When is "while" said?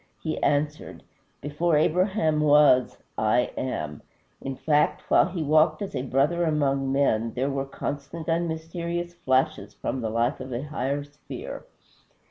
5.11-5.27